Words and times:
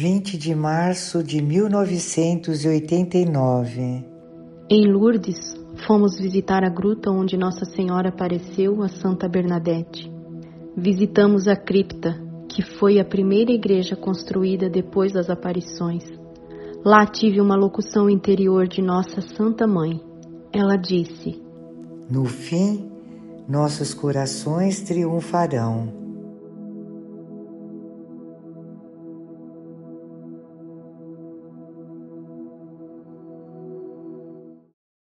20 0.00 0.38
de 0.38 0.54
março 0.54 1.22
de 1.22 1.42
1989. 1.42 4.02
Em 4.70 4.90
Lourdes, 4.90 5.54
fomos 5.86 6.18
visitar 6.18 6.64
a 6.64 6.70
gruta 6.70 7.10
onde 7.10 7.36
Nossa 7.36 7.66
Senhora 7.66 8.08
apareceu 8.08 8.82
a 8.82 8.88
Santa 8.88 9.28
Bernadette. 9.28 10.10
Visitamos 10.74 11.46
a 11.46 11.54
cripta, 11.54 12.18
que 12.48 12.62
foi 12.62 12.98
a 12.98 13.04
primeira 13.04 13.52
igreja 13.52 13.94
construída 13.94 14.70
depois 14.70 15.12
das 15.12 15.28
aparições. 15.28 16.04
Lá 16.82 17.04
tive 17.04 17.38
uma 17.38 17.54
locução 17.54 18.08
interior 18.08 18.66
de 18.66 18.80
Nossa 18.80 19.20
Santa 19.20 19.66
Mãe. 19.66 20.00
Ela 20.50 20.76
disse: 20.76 21.42
No 22.08 22.24
fim, 22.24 22.90
nossos 23.46 23.92
corações 23.92 24.80
triunfarão. 24.80 26.09